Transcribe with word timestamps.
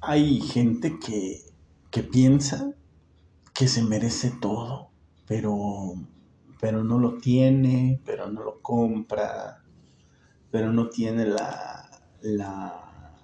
hay 0.00 0.40
gente 0.40 0.98
que, 0.98 1.42
que 1.90 2.02
piensa 2.02 2.74
que 3.54 3.68
se 3.68 3.82
merece 3.82 4.32
todo, 4.40 4.90
pero, 5.26 5.94
pero 6.60 6.82
no 6.82 6.98
lo 6.98 7.18
tiene, 7.18 8.00
pero 8.06 8.30
no 8.30 8.42
lo 8.42 8.62
compra, 8.62 9.62
pero 10.50 10.72
no 10.72 10.88
tiene 10.88 11.26
la, 11.26 11.90
la, 12.22 13.14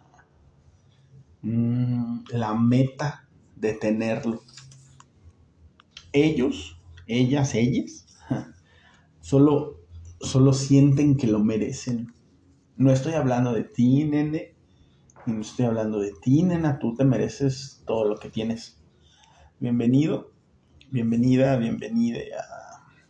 mm, 1.43 2.25
la 2.33 2.55
meta 2.55 3.27
de 3.57 3.73
tenerlo. 3.73 4.43
Ellos, 6.13 6.79
ellas, 7.07 7.55
ellas, 7.55 8.07
solo, 9.21 9.81
solo 10.21 10.53
sienten 10.53 11.17
que 11.17 11.27
lo 11.27 11.43
merecen. 11.43 12.13
No 12.77 12.93
estoy 12.93 13.15
hablando 13.15 13.55
de 13.55 13.65
ti, 13.65 14.05
nene, 14.05 14.56
no 15.27 15.41
estoy 15.41 15.67
hablando 15.67 15.99
de 15.99 16.13
ti, 16.13 16.43
nena, 16.45 16.79
tú 16.79 16.95
te 16.95 17.05
mereces 17.05 17.83
todo 17.85 18.05
lo 18.05 18.17
que 18.17 18.31
tienes. 18.31 18.81
Bienvenido, 19.59 20.31
bienvenida, 20.91 21.57
bienvenida 21.57 22.21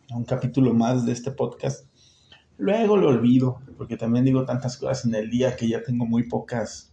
a, 0.09 0.15
un 0.15 0.25
capítulo 0.25 0.73
más 0.73 1.05
de 1.05 1.11
este 1.11 1.31
podcast. 1.31 1.85
Luego 2.57 2.97
lo 2.97 3.09
olvido, 3.09 3.61
porque 3.77 3.97
también 3.97 4.25
digo 4.25 4.45
tantas 4.45 4.77
cosas 4.77 5.05
en 5.05 5.13
el 5.13 5.29
día 5.29 5.55
que 5.55 5.67
ya 5.67 5.83
tengo 5.83 6.07
muy 6.07 6.27
pocas 6.27 6.91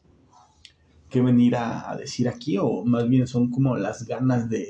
que 1.08 1.22
venir 1.22 1.56
a, 1.56 1.96
decir 1.96 2.28
aquí, 2.28 2.58
o 2.58 2.84
más 2.84 3.08
bien 3.08 3.26
son 3.26 3.50
como 3.50 3.76
las 3.76 4.04
ganas 4.04 4.50
de, 4.50 4.68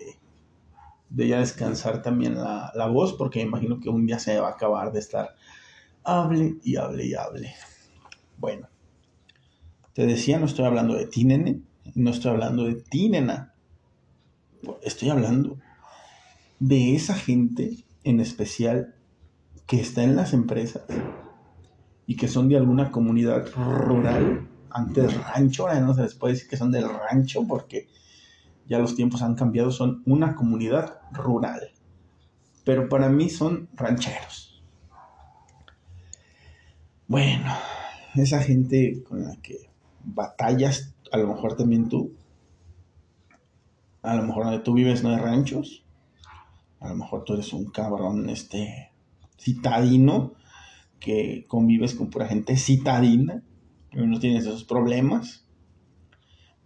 de 1.10 1.28
ya 1.28 1.40
descansar 1.40 2.00
también 2.00 2.36
la, 2.36 2.70
la 2.76 2.86
voz, 2.86 3.14
porque 3.14 3.40
imagino 3.40 3.80
que 3.80 3.88
un 3.88 4.06
día 4.06 4.20
se 4.20 4.38
va 4.38 4.48
a 4.48 4.52
acabar 4.52 4.92
de 4.92 5.00
estar 5.00 5.34
hable 6.04 6.58
y 6.62 6.76
hable 6.76 7.06
y 7.06 7.14
hable. 7.14 7.54
Bueno, 8.38 8.68
te 9.94 10.06
decía, 10.06 10.38
no 10.38 10.46
estoy 10.46 10.66
hablando 10.66 10.94
de 10.94 11.06
ti, 11.06 11.24
nene. 11.24 11.62
No 11.94 12.10
estoy 12.10 12.32
hablando 12.32 12.64
de 12.64 12.74
ti, 12.74 13.08
nena. 13.08 13.54
Estoy 14.82 15.10
hablando 15.10 15.58
de 16.58 16.94
esa 16.94 17.14
gente 17.14 17.84
en 18.02 18.20
especial 18.20 18.94
que 19.66 19.80
está 19.80 20.02
en 20.02 20.16
las 20.16 20.32
empresas 20.32 20.82
y 22.06 22.16
que 22.16 22.28
son 22.28 22.48
de 22.48 22.56
alguna 22.56 22.90
comunidad 22.90 23.46
rural, 23.54 24.48
antes 24.70 25.14
rancho, 25.14 25.66
ahora 25.66 25.80
no 25.80 25.94
se 25.94 26.02
les 26.02 26.14
puede 26.14 26.34
decir 26.34 26.48
que 26.48 26.56
son 26.56 26.72
del 26.72 26.88
rancho 26.88 27.46
porque 27.46 27.88
ya 28.66 28.78
los 28.78 28.96
tiempos 28.96 29.22
han 29.22 29.36
cambiado, 29.36 29.70
son 29.70 30.02
una 30.06 30.34
comunidad 30.34 30.98
rural. 31.12 31.70
Pero 32.64 32.88
para 32.88 33.08
mí 33.08 33.30
son 33.30 33.68
rancheros. 33.74 34.62
Bueno, 37.06 37.52
esa 38.14 38.40
gente 38.40 39.02
con 39.04 39.22
la 39.22 39.36
que 39.36 39.73
batallas, 40.04 40.94
a 41.12 41.18
lo 41.18 41.28
mejor 41.28 41.56
también 41.56 41.88
tú. 41.88 42.14
A 44.02 44.14
lo 44.16 44.22
mejor 44.22 44.44
donde 44.44 44.60
tú 44.60 44.74
vives 44.74 45.02
no 45.02 45.10
hay 45.10 45.16
ranchos. 45.16 45.84
A 46.80 46.88
lo 46.90 46.96
mejor 46.96 47.24
tú 47.24 47.34
eres 47.34 47.52
un 47.52 47.70
cabrón, 47.70 48.28
este, 48.28 48.92
citadino, 49.38 50.34
que 51.00 51.46
convives 51.48 51.94
con 51.94 52.10
pura 52.10 52.26
gente 52.26 52.56
citadina, 52.56 53.42
y 53.92 53.98
no 53.98 54.18
tienes 54.18 54.44
esos 54.44 54.64
problemas. 54.64 55.46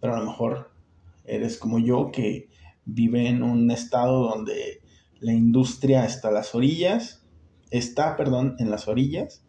Pero 0.00 0.14
a 0.14 0.18
lo 0.18 0.26
mejor 0.26 0.72
eres 1.24 1.58
como 1.58 1.78
yo, 1.78 2.10
que 2.10 2.48
vive 2.84 3.28
en 3.28 3.42
un 3.42 3.70
estado 3.70 4.30
donde 4.30 4.80
la 5.20 5.32
industria 5.32 6.04
está 6.04 6.28
a 6.28 6.32
las 6.32 6.54
orillas, 6.54 7.24
está, 7.70 8.16
perdón, 8.16 8.56
en 8.58 8.70
las 8.70 8.88
orillas, 8.88 9.44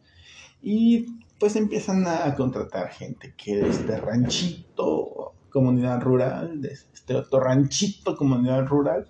y 0.62 1.06
pues 1.40 1.56
empiezan 1.56 2.06
a 2.08 2.36
contratar 2.36 2.90
gente 2.90 3.34
que 3.38 3.58
de 3.58 4.00
ranchito, 4.00 5.34
comunidad 5.50 6.02
rural, 6.02 6.62
de 6.62 6.74
este 6.74 7.16
otro 7.16 7.40
ranchito, 7.40 8.16
comunidad 8.16 8.68
rural. 8.68 9.08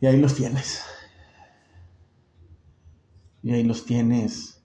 Y 0.00 0.06
ahí 0.06 0.20
los 0.20 0.34
tienes. 0.34 0.82
Y 3.42 3.52
ahí 3.52 3.64
los 3.64 3.84
tienes 3.86 4.58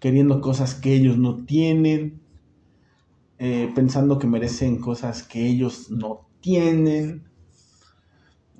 queriendo 0.00 0.40
cosas 0.40 0.74
que 0.74 0.94
ellos 0.94 1.18
no 1.18 1.44
tienen, 1.44 2.22
eh, 3.38 3.70
pensando 3.74 4.18
que 4.18 4.26
merecen 4.26 4.80
cosas 4.80 5.22
que 5.22 5.46
ellos 5.46 5.90
no 5.90 6.26
tienen, 6.40 7.28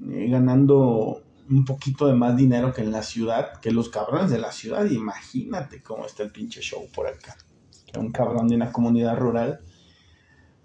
eh, 0.07 0.29
ganando 0.29 1.23
un 1.51 1.65
poquito 1.65 2.07
de 2.07 2.15
más 2.15 2.37
dinero 2.37 2.73
que 2.73 2.83
en 2.83 2.93
la 2.93 3.03
ciudad, 3.03 3.61
que 3.61 3.73
los 3.73 3.89
cabrones 3.89 4.31
de 4.31 4.39
la 4.39 4.53
ciudad. 4.53 4.89
Imagínate 4.89 5.83
cómo 5.83 6.07
está 6.07 6.23
el 6.23 6.31
pinche 6.31 6.61
show 6.61 6.87
por 6.95 7.09
acá. 7.09 7.37
Un 7.99 8.13
cabrón 8.13 8.47
de 8.49 8.55
una 8.55 8.71
comunidad 8.71 9.19
rural, 9.19 9.61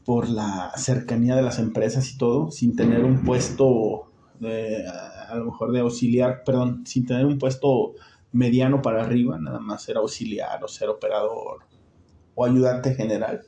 por 0.05 0.29
la 0.29 0.71
cercanía 0.77 1.35
de 1.35 1.41
las 1.41 1.57
empresas 1.57 2.11
y 2.11 2.17
todo, 2.17 2.51
sin 2.51 2.75
tener 2.75 3.03
un 3.03 3.23
puesto, 3.23 4.11
de, 4.39 4.85
a 4.87 5.35
lo 5.35 5.45
mejor 5.45 5.71
de 5.71 5.79
auxiliar, 5.79 6.43
perdón, 6.45 6.85
sin 6.85 7.07
tener 7.07 7.25
un 7.25 7.39
puesto 7.39 7.93
mediano 8.31 8.83
para 8.83 9.03
arriba, 9.03 9.39
nada 9.39 9.59
más 9.59 9.81
ser 9.81 9.97
auxiliar 9.97 10.63
o 10.63 10.67
ser 10.67 10.89
operador 10.89 11.63
o 12.35 12.45
ayudante 12.45 12.93
general. 12.93 13.41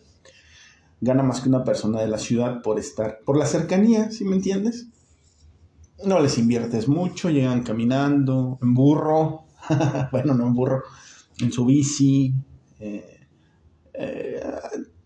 Gana 1.00 1.22
más 1.22 1.42
que 1.42 1.50
una 1.50 1.64
persona 1.64 2.02
de 2.02 2.08
la 2.08 2.18
ciudad 2.18 2.64
por 2.64 2.80
estar, 2.80 3.20
por 3.24 3.38
la 3.38 3.46
cercanía, 3.46 4.10
¿sí 4.10 4.26
me 4.26 4.36
entiendes? 4.36 4.88
No 6.06 6.20
les 6.20 6.38
inviertes 6.38 6.88
mucho, 6.88 7.30
llegan 7.30 7.64
caminando, 7.64 8.60
en 8.62 8.74
burro, 8.74 9.46
bueno, 10.12 10.34
no 10.34 10.48
en 10.48 10.54
burro, 10.54 10.84
en 11.40 11.52
su 11.52 11.66
bici. 11.66 12.34
Eh, 12.80 13.28
eh, 13.94 14.42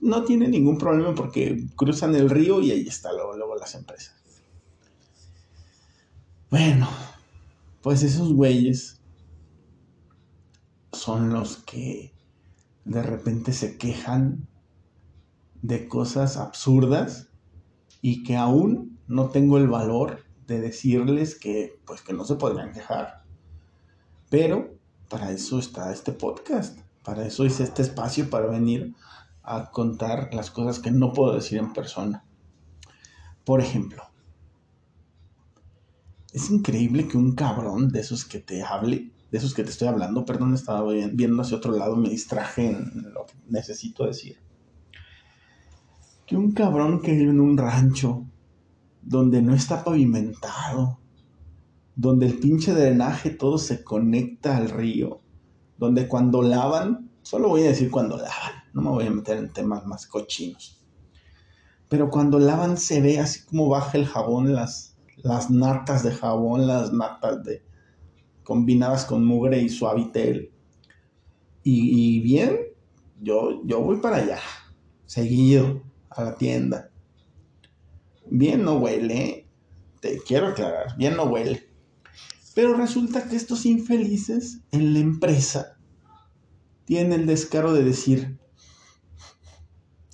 no 0.01 0.23
tiene 0.23 0.47
ningún 0.47 0.77
problema 0.77 1.15
porque 1.15 1.65
cruzan 1.75 2.15
el 2.15 2.29
río 2.29 2.61
y 2.61 2.71
ahí 2.71 2.87
está 2.87 3.13
luego, 3.13 3.37
luego 3.37 3.55
las 3.55 3.75
empresas. 3.75 4.15
Bueno, 6.49 6.89
pues 7.81 8.03
esos 8.03 8.33
güeyes 8.33 8.99
son 10.91 11.31
los 11.31 11.57
que 11.57 12.13
de 12.83 13.01
repente 13.01 13.53
se 13.53 13.77
quejan 13.77 14.47
de 15.61 15.87
cosas 15.87 16.35
absurdas 16.35 17.29
y 18.01 18.23
que 18.23 18.35
aún 18.35 18.99
no 19.07 19.29
tengo 19.29 19.57
el 19.57 19.67
valor 19.67 20.25
de 20.51 20.59
decirles 20.59 21.35
que 21.35 21.79
pues 21.85 22.01
que 22.01 22.13
no 22.13 22.25
se 22.25 22.35
podrían 22.35 22.73
quejar. 22.73 23.23
Pero 24.29 24.75
para 25.09 25.31
eso 25.31 25.59
está 25.59 25.91
este 25.91 26.11
podcast, 26.11 26.77
para 27.03 27.25
eso 27.25 27.45
es 27.45 27.59
este 27.59 27.81
espacio 27.81 28.29
para 28.29 28.47
venir 28.47 28.93
a 29.43 29.71
contar 29.71 30.33
las 30.33 30.51
cosas 30.51 30.79
que 30.79 30.91
no 30.91 31.13
puedo 31.13 31.33
decir 31.33 31.57
en 31.57 31.73
persona. 31.73 32.23
Por 33.45 33.61
ejemplo, 33.61 34.03
es 36.33 36.49
increíble 36.49 37.07
que 37.07 37.17
un 37.17 37.33
cabrón 37.33 37.89
de 37.89 38.01
esos 38.01 38.25
que 38.25 38.39
te 38.39 38.63
hable, 38.63 39.11
de 39.31 39.37
esos 39.37 39.53
que 39.53 39.63
te 39.63 39.71
estoy 39.71 39.87
hablando, 39.87 40.25
perdón, 40.25 40.53
estaba 40.53 40.83
viendo 41.13 41.41
hacia 41.41 41.57
otro 41.57 41.75
lado, 41.75 41.95
me 41.95 42.09
distraje 42.09 42.69
en 42.69 43.13
lo 43.13 43.25
que 43.25 43.33
necesito 43.47 44.05
decir. 44.05 44.37
Que 46.25 46.37
un 46.37 46.51
cabrón 46.51 47.01
que 47.01 47.13
vive 47.13 47.31
en 47.31 47.39
un 47.39 47.57
rancho 47.57 48.25
donde 49.01 49.41
no 49.41 49.53
está 49.53 49.83
pavimentado, 49.83 50.99
donde 51.95 52.27
el 52.27 52.39
pinche 52.39 52.73
drenaje 52.73 53.31
todo 53.31 53.57
se 53.57 53.83
conecta 53.83 54.57
al 54.57 54.69
río, 54.69 55.21
donde 55.77 56.07
cuando 56.07 56.41
lavan, 56.41 57.09
solo 57.21 57.49
voy 57.49 57.63
a 57.63 57.69
decir 57.69 57.89
cuando 57.89 58.17
lavan, 58.17 58.53
no 58.73 58.81
me 58.81 58.89
voy 58.89 59.07
a 59.07 59.11
meter 59.11 59.37
en 59.37 59.51
temas 59.51 59.85
más 59.85 60.07
cochinos, 60.07 60.83
pero 61.89 62.09
cuando 62.09 62.39
lavan 62.39 62.77
se 62.77 63.01
ve 63.01 63.19
así 63.19 63.43
como 63.45 63.67
baja 63.67 63.97
el 63.97 64.05
jabón, 64.05 64.53
las, 64.53 64.95
las 65.17 65.49
natas 65.49 66.03
de 66.03 66.11
jabón, 66.11 66.67
las 66.67 66.93
natas 66.93 67.43
de 67.43 67.63
combinadas 68.43 69.05
con 69.05 69.25
mugre 69.25 69.61
y 69.61 69.69
suavitel. 69.69 70.51
Y, 71.63 72.17
y 72.17 72.19
bien, 72.21 72.57
yo, 73.21 73.61
yo 73.65 73.81
voy 73.81 73.97
para 73.97 74.17
allá, 74.17 74.39
seguido, 75.05 75.83
a 76.09 76.23
la 76.23 76.35
tienda 76.35 76.90
bien 78.31 78.63
no 78.63 78.77
huele, 78.77 79.49
te 79.99 80.17
quiero 80.19 80.47
aclarar, 80.47 80.97
bien 80.97 81.15
no 81.15 81.25
huele. 81.25 81.69
Pero 82.55 82.73
resulta 82.75 83.27
que 83.27 83.35
estos 83.35 83.65
infelices 83.65 84.61
en 84.71 84.93
la 84.93 84.99
empresa 84.99 85.77
tienen 86.85 87.13
el 87.13 87.27
descaro 87.27 87.73
de 87.73 87.83
decir, 87.83 88.39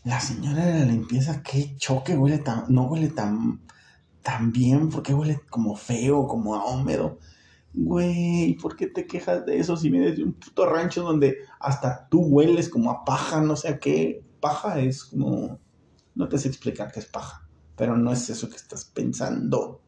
la 0.03 0.19
señora 0.19 0.65
de 0.65 0.79
la 0.79 0.85
limpieza, 0.85 1.43
qué 1.43 1.75
choque, 1.77 2.17
huele 2.17 2.39
tan, 2.39 2.65
no 2.69 2.87
huele 2.87 3.09
tan, 3.09 3.61
tan 4.23 4.51
bien, 4.51 4.89
porque 4.89 5.13
huele 5.13 5.39
como 5.49 5.75
feo, 5.75 6.27
como 6.27 6.55
a 6.55 6.65
húmedo. 6.65 7.19
Güey, 7.73 8.55
¿por 8.55 8.75
qué 8.75 8.87
te 8.87 9.05
quejas 9.05 9.45
de 9.45 9.59
eso 9.59 9.77
si 9.77 9.91
vienes 9.91 10.17
de 10.17 10.23
un 10.23 10.33
puto 10.33 10.65
rancho 10.65 11.03
donde 11.03 11.37
hasta 11.59 12.07
tú 12.09 12.21
hueles 12.21 12.69
como 12.69 12.89
a 12.89 13.05
paja, 13.05 13.41
no 13.41 13.55
sé 13.55 13.67
a 13.67 13.79
qué? 13.79 14.23
Paja 14.39 14.79
es 14.79 15.05
como... 15.05 15.59
No 16.15 16.27
te 16.27 16.39
sé 16.39 16.47
explicar 16.47 16.91
qué 16.91 16.99
es 16.99 17.05
paja 17.05 17.46
pero 17.77 17.95
no 17.95 18.11
es 18.11 18.29
eso 18.29 18.49
que 18.49 18.57
estás 18.57 18.83
pensando. 18.85 19.79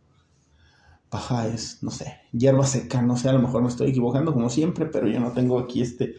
Paja 1.09 1.47
es, 1.47 1.81
no 1.81 1.89
sé, 1.89 2.19
hierba 2.31 2.65
seca, 2.65 3.01
no 3.01 3.17
sé, 3.17 3.27
a 3.29 3.33
lo 3.33 3.39
mejor 3.39 3.63
me 3.63 3.67
estoy 3.67 3.89
equivocando 3.89 4.31
como 4.31 4.49
siempre, 4.49 4.85
pero 4.85 5.07
yo 5.07 5.19
no 5.19 5.31
tengo 5.31 5.59
aquí 5.59 5.81
este 5.81 6.15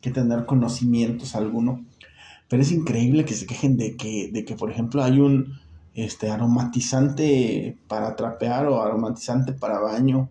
que 0.00 0.10
tener 0.10 0.46
conocimientos 0.46 1.34
alguno. 1.34 1.84
Pero 2.48 2.62
es 2.62 2.72
increíble 2.72 3.24
que 3.24 3.34
se 3.34 3.46
quejen 3.46 3.76
de 3.76 3.96
que, 3.96 4.30
de 4.32 4.44
que 4.44 4.54
por 4.54 4.70
ejemplo, 4.70 5.02
hay 5.02 5.20
un 5.20 5.58
este, 5.94 6.30
aromatizante 6.30 7.76
para 7.88 8.14
trapear 8.14 8.66
o 8.66 8.80
aromatizante 8.80 9.52
para 9.52 9.80
baño. 9.80 10.30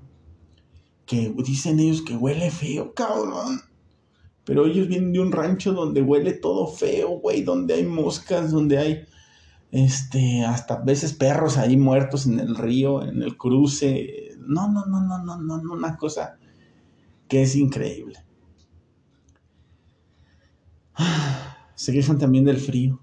Que 1.05 1.33
dicen 1.45 1.79
ellos 1.79 2.01
que 2.01 2.15
huele 2.15 2.49
feo, 2.51 2.93
cabrón. 2.93 3.61
Pero 4.45 4.65
ellos 4.65 4.87
vienen 4.87 5.13
de 5.13 5.19
un 5.19 5.31
rancho 5.31 5.73
donde 5.73 6.01
huele 6.01 6.33
todo 6.33 6.67
feo, 6.67 7.19
güey, 7.19 7.43
donde 7.43 7.75
hay 7.75 7.85
moscas, 7.85 8.51
donde 8.51 8.77
hay, 8.77 9.05
este, 9.71 10.45
hasta 10.45 10.77
veces 10.77 11.13
perros 11.13 11.57
ahí 11.57 11.77
muertos 11.77 12.25
en 12.25 12.39
el 12.39 12.55
río, 12.55 13.03
en 13.03 13.21
el 13.21 13.37
cruce. 13.37 14.35
No, 14.39 14.71
no, 14.71 14.85
no, 14.85 15.01
no, 15.01 15.23
no, 15.23 15.37
no, 15.37 15.57
no, 15.57 15.73
una 15.73 15.97
cosa 15.97 16.37
que 17.27 17.41
es 17.41 17.55
increíble. 17.55 18.23
Se 21.75 21.91
quejan 21.91 22.17
también 22.17 22.45
del 22.45 22.57
frío. 22.57 22.99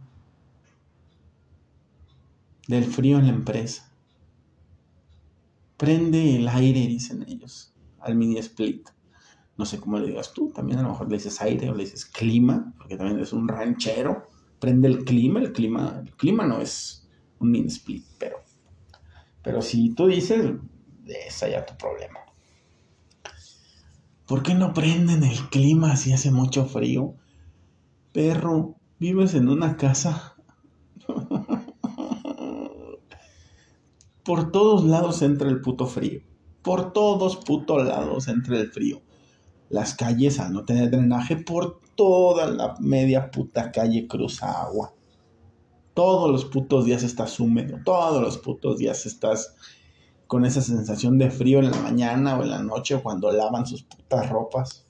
Del 2.66 2.84
frío 2.84 3.19
en 3.19 3.26
la 3.26 3.32
empresa. 3.32 3.90
Prende 5.76 6.37
el 6.37 6.49
aire, 6.49 6.81
dicen 6.87 7.25
ellos, 7.28 7.75
al 8.00 8.14
mini 8.16 8.38
split. 8.38 8.88
No 9.56 9.66
sé 9.66 9.78
cómo 9.78 9.99
le 9.99 10.08
digas 10.08 10.32
tú, 10.32 10.50
también 10.50 10.78
a 10.78 10.82
lo 10.82 10.88
mejor 10.90 11.08
le 11.08 11.16
dices 11.16 11.40
aire 11.40 11.70
o 11.70 11.75
le 11.75 11.84
dices 11.84 12.06
clima, 12.06 12.72
porque 12.78 12.96
también 12.96 13.20
es 13.20 13.32
un 13.32 13.46
ranchero. 13.46 14.26
Prende 14.64 14.88
el 14.88 15.05
clima, 15.05 15.40
el 15.40 15.52
clima, 15.52 16.02
clima 16.16 16.46
no 16.46 16.58
es 16.58 17.06
un 17.38 17.50
mini 17.50 17.66
split, 17.66 18.02
pero, 18.19 18.38
pero 19.43 19.61
si 19.61 19.90
tú 19.90 20.06
dices, 20.06 20.55
es 21.05 21.43
allá 21.43 21.66
tu 21.66 21.76
problema. 21.76 22.20
¿Por 24.26 24.43
qué 24.43 24.55
no 24.55 24.72
prenden 24.72 25.22
el 25.22 25.50
clima 25.50 25.96
si 25.96 26.14
hace 26.14 26.31
mucho 26.31 26.64
frío? 26.64 27.14
Perro, 28.12 28.76
vives 28.99 29.34
en 29.34 29.50
una 29.50 29.76
casa. 29.76 30.34
Por 34.25 34.50
todos 34.50 34.84
lados 34.84 35.20
entra 35.20 35.50
el 35.50 35.61
puto 35.61 35.87
frío. 35.87 36.22
Por 36.62 36.94
todos 36.94 37.37
putos 37.37 37.87
lados 37.87 38.28
entra 38.28 38.58
el 38.58 38.72
frío. 38.72 39.02
Las 39.69 39.94
calles 39.94 40.40
al 40.40 40.55
no 40.55 40.64
tener 40.64 40.90
drenaje, 40.90 41.37
por 41.37 41.84
toda 41.94 42.46
la 42.50 42.76
media 42.81 43.31
puta 43.31 43.73
calle 43.73 44.06
cruza 44.06 44.62
agua. 44.62 44.93
Todos 45.94 46.31
los 46.31 46.44
putos 46.44 46.85
días 46.85 47.02
estás 47.02 47.38
húmedo. 47.38 47.79
Todos 47.85 48.20
los 48.20 48.38
putos 48.38 48.79
días 48.79 49.06
estás 49.06 49.55
con 50.26 50.44
esa 50.44 50.61
sensación 50.61 51.19
de 51.19 51.31
frío 51.31 51.61
en 51.61 51.70
la 51.70 51.81
mañana 51.81 52.37
o 52.37 52.43
en 52.43 52.50
la 52.50 52.62
noche 52.62 53.00
cuando 53.00 53.31
lavan 53.31 53.67
sus 53.67 53.85
putas 53.85 54.29
ropas. 54.29 54.87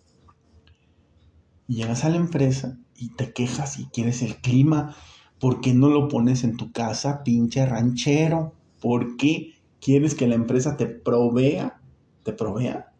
Y 1.68 1.76
llegas 1.76 2.04
a 2.04 2.10
la 2.10 2.16
empresa 2.16 2.78
y 2.96 3.10
te 3.10 3.32
quejas 3.32 3.78
y 3.78 3.86
quieres 3.86 4.22
el 4.22 4.36
clima. 4.36 4.96
¿Por 5.38 5.60
qué 5.60 5.74
no 5.74 5.88
lo 5.88 6.08
pones 6.08 6.44
en 6.44 6.56
tu 6.56 6.72
casa, 6.72 7.22
pinche 7.24 7.66
ranchero? 7.66 8.54
¿Por 8.80 9.16
qué 9.16 9.54
quieres 9.80 10.14
que 10.14 10.26
la 10.26 10.36
empresa 10.36 10.76
te 10.76 10.86
provea? 10.86 11.80
¿Te 12.22 12.32
provea? 12.32 12.92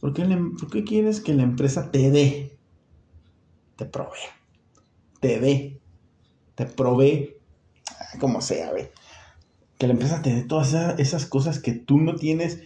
¿Por 0.00 0.12
qué, 0.12 0.24
¿Por 0.24 0.70
qué 0.70 0.84
quieres 0.84 1.20
que 1.20 1.34
la 1.34 1.42
empresa 1.42 1.90
te 1.90 2.10
dé? 2.10 2.57
Te 3.78 3.86
provea. 3.86 4.36
Te 5.20 5.38
dé. 5.38 5.80
Te 6.56 6.66
provee. 6.66 7.36
Como 8.18 8.40
sea, 8.40 8.72
ve. 8.72 8.90
Que 9.78 9.86
la 9.86 9.92
empresa 9.92 10.20
te 10.20 10.34
dé 10.34 10.42
todas 10.42 10.74
esas 10.98 11.26
cosas 11.26 11.60
que 11.60 11.72
tú 11.72 11.98
no 11.98 12.16
tienes, 12.16 12.60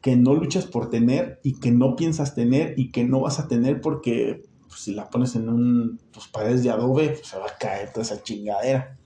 que 0.00 0.16
no 0.16 0.34
luchas 0.34 0.66
por 0.66 0.90
tener 0.90 1.38
y 1.44 1.60
que 1.60 1.70
no 1.70 1.94
piensas 1.94 2.34
tener 2.34 2.74
y 2.76 2.90
que 2.90 3.04
no 3.04 3.20
vas 3.20 3.38
a 3.38 3.46
tener 3.46 3.80
porque 3.80 4.42
pues, 4.66 4.80
si 4.80 4.92
la 4.92 5.08
pones 5.08 5.36
en 5.36 5.48
un, 5.48 6.00
pues, 6.12 6.26
paredes 6.26 6.64
de 6.64 6.70
adobe, 6.70 7.10
pues, 7.10 7.28
se 7.28 7.38
va 7.38 7.46
a 7.46 7.56
caer 7.56 7.92
toda 7.92 8.02
esa 8.02 8.20
chingadera. 8.24 8.98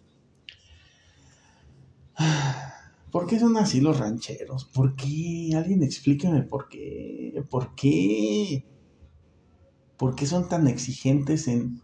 ¿Por 3.10 3.26
qué 3.26 3.38
son 3.38 3.58
así 3.58 3.82
los 3.82 3.98
rancheros? 3.98 4.64
¿Por 4.64 4.96
qué? 4.96 5.50
Alguien 5.54 5.82
explíqueme 5.82 6.42
por 6.42 6.70
qué. 6.70 7.44
¿Por 7.50 7.74
qué? 7.74 8.64
¿Por 10.00 10.14
qué 10.14 10.24
son 10.24 10.48
tan 10.48 10.66
exigentes 10.66 11.46
en, 11.46 11.82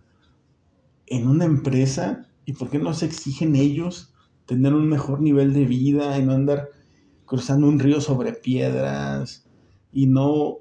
en 1.05 1.29
una 1.29 1.45
empresa? 1.45 2.27
¿Y 2.47 2.55
por 2.55 2.71
qué 2.71 2.79
no 2.79 2.95
se 2.95 3.05
exigen 3.05 3.57
ellos 3.57 4.15
tener 4.47 4.73
un 4.73 4.89
mejor 4.89 5.21
nivel 5.21 5.53
de 5.53 5.67
vida 5.67 6.19
y 6.19 6.25
no 6.25 6.33
andar 6.33 6.71
cruzando 7.27 7.69
un 7.69 7.79
río 7.79 8.01
sobre 8.01 8.33
piedras 8.33 9.47
y 9.93 10.07
no 10.07 10.61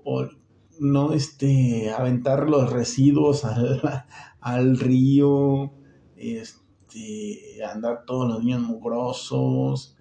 no 0.81 1.13
este, 1.13 1.91
aventar 1.91 2.49
los 2.49 2.73
residuos 2.73 3.45
al, 3.45 4.77
río, 4.77 5.71
este, 6.17 7.63
andar 7.63 8.03
todos 8.05 8.27
los 8.27 8.43
niños 8.43 8.63
mugrosos, 8.63 9.95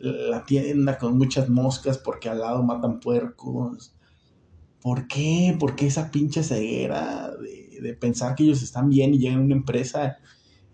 la 0.00 0.44
tienda 0.44 0.98
con 0.98 1.16
muchas 1.16 1.48
moscas 1.48 1.98
porque 1.98 2.28
al 2.28 2.40
lado 2.40 2.64
matan 2.64 2.98
puercos. 2.98 3.95
¿Por 4.82 5.06
qué? 5.08 5.56
¿Por 5.58 5.76
qué 5.76 5.86
esa 5.86 6.10
pinche 6.10 6.42
ceguera 6.42 7.30
de, 7.36 7.80
de 7.80 7.94
pensar 7.94 8.34
que 8.34 8.44
ellos 8.44 8.62
están 8.62 8.88
bien 8.88 9.14
y 9.14 9.18
llegan 9.18 9.40
a 9.40 9.44
una 9.44 9.54
empresa 9.54 10.16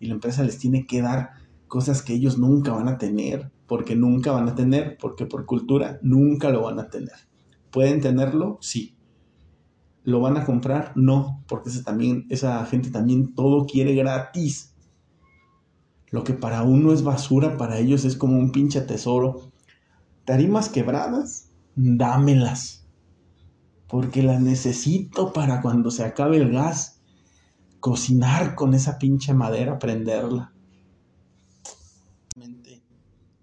y 0.01 0.07
la 0.07 0.15
empresa 0.15 0.43
les 0.43 0.59
tiene 0.59 0.87
que 0.87 1.03
dar 1.03 1.31
cosas 1.69 2.03
que 2.03 2.15
ellos 2.15 2.39
nunca 2.39 2.73
van 2.73 2.89
a 2.89 2.99
tener? 2.99 3.51
Porque 3.67 3.97
nunca 3.97 4.33
van 4.33 4.49
a 4.49 4.55
tener, 4.55 4.99
porque 4.99 5.27
por 5.27 5.47
cultura 5.47 5.99
nunca 6.03 6.51
lo 6.51 6.63
van 6.63 6.79
a 6.79 6.91
tener. 6.91 7.15
¿Pueden 7.71 8.01
tenerlo? 8.01 8.59
Sí 8.61 8.97
¿Lo 10.05 10.21
van 10.21 10.37
a 10.37 10.45
comprar? 10.45 10.93
No, 10.97 11.45
porque 11.47 11.71
ese 11.71 11.85
también, 11.85 12.27
esa 12.29 12.65
gente 12.67 12.91
también 12.91 13.35
todo 13.35 13.67
quiere 13.67 13.95
gratis. 13.95 14.75
Lo 16.11 16.25
que 16.25 16.35
para 16.35 16.63
uno 16.63 16.93
es 16.93 17.05
basura, 17.05 17.57
para 17.57 17.79
ellos 17.79 18.05
es 18.05 18.17
como 18.17 18.37
un 18.37 18.51
pinche 18.51 18.81
tesoro. 18.81 19.53
Tarimas 20.25 20.69
quebradas, 20.69 21.51
dámelas. 21.77 22.82
Porque 23.93 24.23
las 24.23 24.41
necesito 24.41 25.35
para 25.35 25.61
cuando 25.61 25.91
se 25.91 26.03
acabe 26.03 26.39
el 26.39 26.51
gas, 26.51 27.03
cocinar 27.79 28.55
con 28.55 28.73
esa 28.73 28.99
pinche 28.99 29.35
madera, 29.35 29.79
prenderla. 29.79 30.51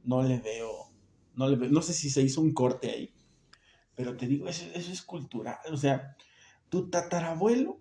No 0.04 0.24
le 0.24 0.40
veo, 0.40 0.92
no 1.36 1.48
le 1.48 1.56
veo, 1.56 1.70
no 1.70 1.84
sé 1.84 1.94
si 1.94 2.10
se 2.10 2.24
hizo 2.24 2.42
un 2.42 2.52
corte 2.52 2.90
ahí, 2.90 3.14
pero 3.94 4.18
te 4.18 4.26
digo, 4.26 4.48
eso, 4.48 4.66
eso 4.74 4.92
es 4.92 5.04
cultural, 5.04 5.58
o 5.72 5.78
sea, 5.78 6.16
tu 6.70 6.90
tatarabuelo, 6.90 7.80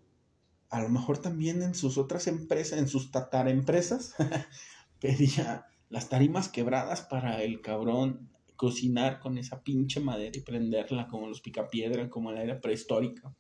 a 0.69 0.83
lo 0.83 0.91
mejor 0.91 1.17
también 1.17 1.63
en 1.63 1.75
sus 1.75 1.97
otras 1.97 2.27
empresas, 2.27 2.79
en 2.79 2.89
sus 2.89 3.11
tataraempresas, 3.11 4.15
pedía 5.01 5.65
las 5.89 6.11
tarimas 6.11 6.51
quebradas 6.51 7.01
para 7.01 7.43
el 7.43 7.63
cabrón 7.63 8.29
cocinar 8.59 9.21
con 9.21 9.39
esa 9.39 9.63
pinche 9.63 10.01
madera 10.01 10.37
y 10.37 10.41
prenderla 10.41 11.07
como 11.07 11.29
los 11.29 11.41
picapiedra, 11.41 12.11
como 12.11 12.31
en 12.31 12.35
la 12.35 12.43
era 12.43 12.61
prehistórica. 12.61 13.33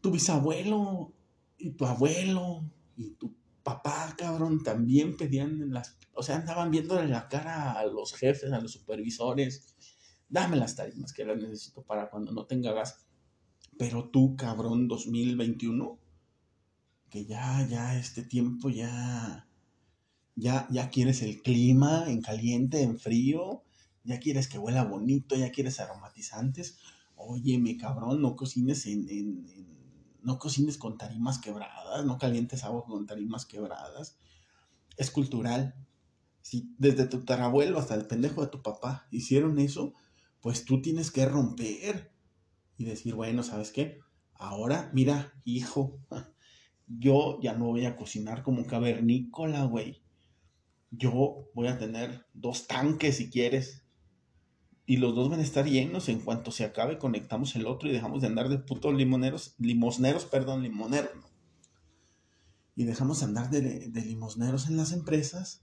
Tu 0.00 0.10
bisabuelo 0.10 1.14
y 1.56 1.70
tu 1.70 1.86
abuelo 1.86 2.68
y 2.96 3.10
tu 3.12 3.32
papá, 3.62 4.12
cabrón, 4.18 4.64
también 4.64 5.16
pedían 5.16 5.72
las, 5.72 5.96
o 6.14 6.22
sea, 6.24 6.34
andaban 6.34 6.72
viéndole 6.72 7.06
la 7.06 7.28
cara 7.28 7.78
a 7.78 7.86
los 7.86 8.12
jefes, 8.14 8.52
a 8.52 8.60
los 8.60 8.72
supervisores. 8.72 9.76
Dame 10.28 10.56
las 10.56 10.74
tarimas 10.74 11.12
que 11.12 11.24
las 11.24 11.38
necesito 11.38 11.84
para 11.84 12.10
cuando 12.10 12.32
no 12.32 12.46
tenga 12.46 12.72
gas. 12.72 13.06
Pero 13.78 14.10
tú, 14.10 14.34
cabrón, 14.34 14.88
2021, 14.88 15.96
que 17.08 17.24
ya, 17.24 17.64
ya 17.68 17.96
este 17.96 18.24
tiempo 18.24 18.68
ya, 18.68 19.46
ya, 20.36 20.66
ya 20.70 20.90
quieres 20.90 21.22
el 21.22 21.42
clima 21.42 22.04
en 22.08 22.20
caliente, 22.20 22.82
en 22.82 22.98
frío, 22.98 23.62
ya 24.04 24.18
quieres 24.18 24.48
que 24.48 24.58
huela 24.58 24.84
bonito, 24.84 25.36
ya 25.36 25.50
quieres 25.50 25.80
aromatizantes. 25.80 26.78
Óyeme, 27.16 27.76
cabrón, 27.76 28.20
no 28.20 28.36
cocines 28.36 28.86
en, 28.86 29.08
en, 29.08 29.46
no 30.22 30.38
cocines 30.38 30.78
con 30.78 30.98
tarimas 30.98 31.38
quebradas, 31.38 32.04
no 32.04 32.18
calientes 32.18 32.64
agua 32.64 32.84
con 32.84 33.06
tarimas 33.06 33.46
quebradas. 33.46 34.18
Es 34.96 35.10
cultural. 35.10 35.74
Si 36.42 36.74
desde 36.78 37.06
tu 37.06 37.24
tarabuelo 37.24 37.78
hasta 37.78 37.94
el 37.94 38.06
pendejo 38.06 38.42
de 38.42 38.48
tu 38.48 38.62
papá 38.62 39.06
hicieron 39.10 39.58
eso, 39.58 39.94
pues 40.40 40.64
tú 40.64 40.82
tienes 40.82 41.10
que 41.10 41.24
romper 41.24 42.12
y 42.76 42.84
decir, 42.84 43.14
bueno, 43.14 43.42
¿sabes 43.42 43.70
qué? 43.70 44.00
Ahora, 44.34 44.90
mira, 44.92 45.32
hijo, 45.44 45.98
yo 46.86 47.38
ya 47.40 47.54
no 47.54 47.66
voy 47.66 47.86
a 47.86 47.96
cocinar 47.96 48.42
como 48.42 48.66
cavernícola, 48.66 49.64
güey. 49.64 50.03
Yo 50.96 51.48
voy 51.54 51.68
a 51.68 51.78
tener 51.78 52.26
dos 52.32 52.66
tanques 52.66 53.16
si 53.16 53.30
quieres. 53.30 53.82
Y 54.86 54.98
los 54.98 55.14
dos 55.14 55.30
van 55.30 55.40
a 55.40 55.42
estar 55.42 55.66
llenos. 55.66 56.08
En 56.08 56.20
cuanto 56.20 56.50
se 56.50 56.64
acabe, 56.64 56.98
conectamos 56.98 57.56
el 57.56 57.66
otro 57.66 57.88
y 57.88 57.92
dejamos 57.92 58.20
de 58.20 58.26
andar 58.26 58.48
de 58.48 58.58
putos 58.58 58.94
limoneros, 58.94 59.54
limosneros, 59.58 60.26
perdón, 60.26 60.62
limoneros. 60.62 61.12
Y 62.76 62.84
dejamos 62.84 63.20
de 63.20 63.26
andar 63.26 63.50
de, 63.50 63.60
de 63.88 64.00
limosneros 64.02 64.68
en 64.68 64.76
las 64.76 64.92
empresas 64.92 65.62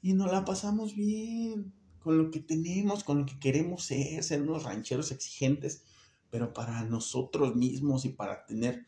y 0.00 0.14
nos 0.14 0.30
la 0.30 0.44
pasamos 0.44 0.94
bien 0.94 1.74
con 1.98 2.16
lo 2.16 2.30
que 2.30 2.40
tenemos, 2.40 3.04
con 3.04 3.18
lo 3.18 3.26
que 3.26 3.38
queremos 3.40 3.84
ser, 3.84 4.22
ser 4.22 4.42
unos 4.42 4.62
rancheros 4.62 5.10
exigentes 5.10 5.82
pero 6.30 6.52
para 6.52 6.84
nosotros 6.84 7.56
mismos 7.56 8.04
y 8.04 8.10
para 8.10 8.44
tener 8.44 8.86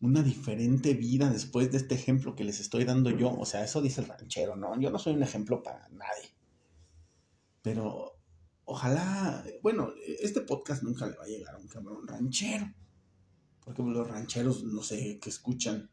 una 0.00 0.22
diferente 0.22 0.94
vida 0.94 1.30
después 1.30 1.70
de 1.70 1.78
este 1.78 1.94
ejemplo 1.94 2.34
que 2.34 2.44
les 2.44 2.60
estoy 2.60 2.84
dando 2.84 3.10
yo. 3.10 3.32
O 3.32 3.46
sea, 3.46 3.64
eso 3.64 3.80
dice 3.80 4.02
el 4.02 4.08
ranchero, 4.08 4.56
¿no? 4.56 4.78
Yo 4.78 4.90
no 4.90 4.98
soy 4.98 5.14
un 5.14 5.22
ejemplo 5.22 5.62
para 5.62 5.88
nadie. 5.88 6.34
Pero 7.62 8.18
ojalá, 8.64 9.44
bueno, 9.62 9.92
este 10.20 10.42
podcast 10.42 10.82
nunca 10.82 11.06
le 11.06 11.16
va 11.16 11.24
a 11.24 11.28
llegar 11.28 11.54
a 11.54 11.58
un 11.58 11.68
cabrón 11.68 12.06
ranchero. 12.06 12.72
Porque 13.64 13.82
los 13.82 14.08
rancheros, 14.08 14.62
no 14.64 14.82
sé, 14.82 15.18
que 15.18 15.30
escuchan, 15.30 15.90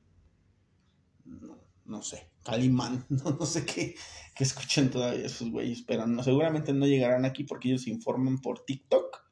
no, 1.85 2.03
sé, 2.03 2.29
Calimán, 2.43 3.05
no, 3.09 3.45
sé 3.45 3.65
qué, 3.65 3.95
que 4.35 4.43
escuchan 4.43 4.91
todavía 4.91 5.25
esos 5.25 5.49
güeyes, 5.49 5.81
pero 5.81 6.05
no, 6.05 6.21
seguramente 6.23 6.73
no 6.73 6.85
llegarán 6.85 7.25
aquí 7.25 7.45
porque 7.45 7.69
ellos 7.69 7.83
se 7.83 7.89
informan 7.89 8.39
por 8.39 8.63
TikTok 8.63 9.22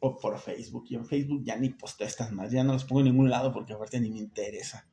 o 0.00 0.18
por 0.18 0.38
Facebook. 0.38 0.86
Y 0.90 0.94
en 0.94 1.06
Facebook 1.06 1.42
ya 1.44 1.56
ni 1.56 1.70
posteo 1.70 2.06
estas 2.06 2.32
más, 2.32 2.52
ya 2.52 2.64
no 2.64 2.72
los 2.72 2.84
pongo 2.84 3.00
en 3.00 3.06
ningún 3.06 3.30
lado 3.30 3.52
porque 3.52 3.72
aparte 3.72 4.00
ni 4.00 4.10
me 4.10 4.18
interesa. 4.18 4.86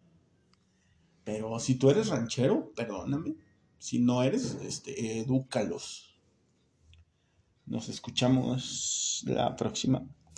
Pero 1.23 1.59
si 1.59 1.75
tú 1.75 1.89
eres 1.89 2.09
ranchero, 2.09 2.71
perdóname. 2.75 3.35
Si 3.77 3.99
no 3.99 4.23
eres, 4.23 4.57
este, 4.63 5.19
edúcalos. 5.19 6.17
Nos 7.65 7.89
escuchamos 7.89 9.23
la 9.25 9.55
próxima. 9.55 10.05